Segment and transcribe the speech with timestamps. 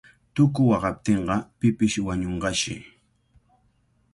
[0.35, 2.75] Tuku waqaptinqa pipish wañunqashi.